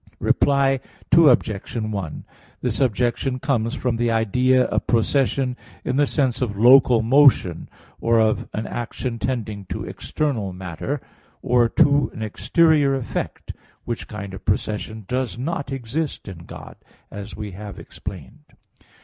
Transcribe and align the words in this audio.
Reply 0.17 0.79
Obj. 1.15 1.75
1: 1.75 2.23
This 2.59 2.79
objection 2.79 3.37
comes 3.37 3.75
from 3.75 3.97
the 3.97 4.09
idea 4.09 4.63
of 4.63 4.87
procession 4.87 5.55
in 5.85 5.95
the 5.97 6.07
sense 6.07 6.41
of 6.41 6.57
local 6.57 7.03
motion, 7.03 7.69
or 7.99 8.19
of 8.19 8.49
an 8.51 8.65
action 8.65 9.19
tending 9.19 9.65
to 9.65 9.83
external 9.83 10.53
matter, 10.53 11.01
or 11.43 11.69
to 11.69 12.09
an 12.15 12.23
exterior 12.23 12.95
effect; 12.95 13.53
which 13.85 14.07
kind 14.07 14.33
of 14.33 14.43
procession 14.43 15.05
does 15.07 15.37
not 15.37 15.71
exist 15.71 16.27
in 16.27 16.45
God, 16.45 16.77
as 17.11 17.35
we 17.35 17.51
have 17.51 17.77
explained. 17.77 18.45